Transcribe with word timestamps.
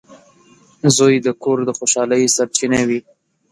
•زوی 0.97 1.15
د 1.25 1.27
کور 1.43 1.57
د 1.65 1.69
خوشحالۍ 1.77 2.23
سرچینه 2.35 2.79
وي. 2.89 2.99